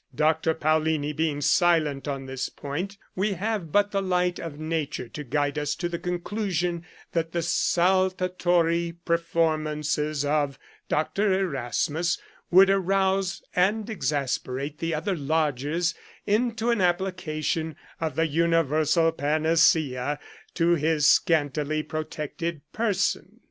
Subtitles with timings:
[0.15, 0.55] Dr.
[0.55, 5.59] Paullini being silent on this point, we have but the light of nature to guide
[5.59, 10.57] us to the conclusion that the saltatory performances of
[10.89, 11.31] Dr.
[11.41, 12.17] Erasmus
[12.49, 15.93] would arouse and exasperate the other lodgers
[16.25, 20.17] into an application of the universal panacea
[20.55, 23.37] to his scantily protected person.